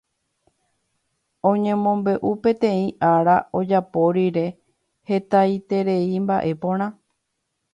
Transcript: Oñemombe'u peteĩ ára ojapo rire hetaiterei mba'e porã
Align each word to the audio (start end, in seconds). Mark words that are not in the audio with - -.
Oñemombe'u 1.49 2.31
peteĩ 2.47 2.87
ára 3.09 3.35
ojapo 3.61 4.01
rire 4.17 4.45
hetaiterei 5.13 6.03
mba'e 6.27 6.51
porã 6.65 6.87